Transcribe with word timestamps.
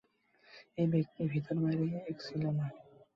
এই 0.77 0.87
ব্যক্তির 0.87 1.27
ভিতর 1.27 1.55
বাহির 1.55 1.91
এক 2.01 2.17
ছিল 2.19 2.43
না। 2.57 2.65